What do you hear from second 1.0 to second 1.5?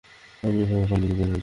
চলে যাবো।